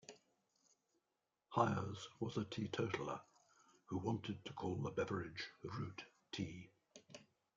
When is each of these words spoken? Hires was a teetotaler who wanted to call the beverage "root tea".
Hires 1.49 2.09
was 2.19 2.35
a 2.35 2.45
teetotaler 2.45 3.21
who 3.85 3.99
wanted 3.99 4.43
to 4.45 4.53
call 4.53 4.77
the 4.77 4.89
beverage 4.89 5.49
"root 5.61 6.05
tea". 6.31 6.71